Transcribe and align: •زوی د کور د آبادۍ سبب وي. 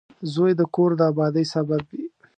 •زوی 0.33 0.51
د 0.59 0.61
کور 0.75 0.91
د 0.99 1.01
آبادۍ 1.11 1.45
سبب 1.53 1.81
وي. 1.91 2.05